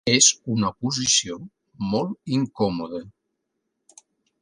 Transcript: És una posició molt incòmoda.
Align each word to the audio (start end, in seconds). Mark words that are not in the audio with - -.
És 0.11 0.27
una 0.53 0.71
posició 0.85 1.37
molt 1.91 2.19
incòmoda. 2.41 3.07